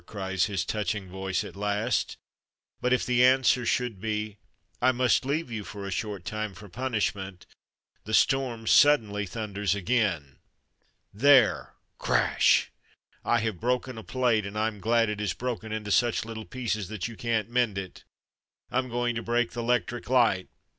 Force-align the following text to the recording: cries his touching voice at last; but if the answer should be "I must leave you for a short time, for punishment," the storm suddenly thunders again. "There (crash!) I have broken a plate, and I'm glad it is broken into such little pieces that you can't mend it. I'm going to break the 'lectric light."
cries 0.07 0.45
his 0.45 0.65
touching 0.65 1.07
voice 1.11 1.43
at 1.43 1.55
last; 1.55 2.17
but 2.81 2.91
if 2.91 3.05
the 3.05 3.23
answer 3.23 3.67
should 3.67 4.01
be 4.01 4.35
"I 4.81 4.91
must 4.91 5.25
leave 5.27 5.51
you 5.51 5.63
for 5.63 5.85
a 5.85 5.91
short 5.91 6.25
time, 6.25 6.55
for 6.55 6.67
punishment," 6.69 7.45
the 8.05 8.13
storm 8.15 8.65
suddenly 8.65 9.27
thunders 9.27 9.75
again. 9.75 10.39
"There 11.13 11.75
(crash!) 11.99 12.71
I 13.23 13.41
have 13.41 13.59
broken 13.59 13.95
a 13.99 14.03
plate, 14.03 14.47
and 14.47 14.57
I'm 14.57 14.79
glad 14.79 15.07
it 15.07 15.21
is 15.21 15.33
broken 15.35 15.71
into 15.71 15.91
such 15.91 16.25
little 16.25 16.45
pieces 16.45 16.87
that 16.87 17.07
you 17.07 17.15
can't 17.15 17.51
mend 17.51 17.77
it. 17.77 18.03
I'm 18.71 18.89
going 18.89 19.13
to 19.13 19.21
break 19.21 19.51
the 19.51 19.61
'lectric 19.61 20.09
light." 20.09 20.47